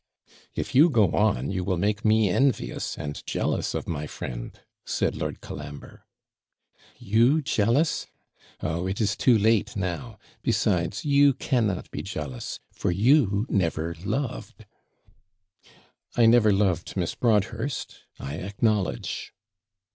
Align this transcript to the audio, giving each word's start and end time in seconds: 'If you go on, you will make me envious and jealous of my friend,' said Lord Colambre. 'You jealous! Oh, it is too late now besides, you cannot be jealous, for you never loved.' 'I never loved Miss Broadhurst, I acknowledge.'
'If 0.55 0.73
you 0.73 0.89
go 0.89 1.11
on, 1.11 1.51
you 1.51 1.63
will 1.63 1.77
make 1.77 2.03
me 2.03 2.27
envious 2.27 2.97
and 2.97 3.23
jealous 3.27 3.75
of 3.75 3.87
my 3.87 4.07
friend,' 4.07 4.59
said 4.83 5.15
Lord 5.15 5.41
Colambre. 5.41 6.07
'You 6.97 7.43
jealous! 7.43 8.07
Oh, 8.63 8.87
it 8.87 8.99
is 8.99 9.15
too 9.15 9.37
late 9.37 9.75
now 9.75 10.17
besides, 10.41 11.05
you 11.05 11.35
cannot 11.35 11.91
be 11.91 12.01
jealous, 12.01 12.59
for 12.71 12.89
you 12.89 13.45
never 13.47 13.93
loved.' 14.03 14.65
'I 16.15 16.25
never 16.25 16.51
loved 16.51 16.97
Miss 16.97 17.13
Broadhurst, 17.13 17.99
I 18.17 18.37
acknowledge.' 18.37 19.31